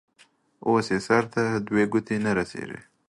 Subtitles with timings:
[0.67, 2.79] اوس يې سر ته دوې گوتي نه رسېږي.